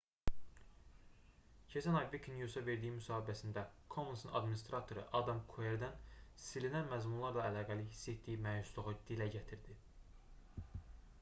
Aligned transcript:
keçən 1.73 1.97
ay 1.97 2.07
wikinews-a 2.13 2.61
verdiyi 2.69 2.93
müsahibəsində 2.95 3.65
commons"un 3.95 4.31
adminstratoru 4.39 5.03
adam 5.19 5.41
kuerden 5.53 5.99
silinən 6.45 6.89
məzmunlarla 6.95 7.45
əlaqəli 7.51 7.85
hiss 7.91 8.09
etdiyi 8.15 8.39
məyusluğu 8.47 8.95
dilə 9.11 9.29
gətirdi 9.37 9.77